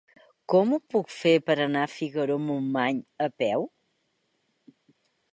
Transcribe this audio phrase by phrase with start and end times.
[0.51, 3.69] Com ho puc fer per anar a Figaró-Montmany a peu?